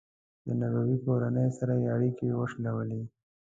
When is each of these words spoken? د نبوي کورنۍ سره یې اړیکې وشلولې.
د 0.45 0.47
نبوي 0.61 0.97
کورنۍ 1.05 1.47
سره 1.57 1.73
یې 1.81 1.87
اړیکې 1.95 2.27
وشلولې. 2.39 3.01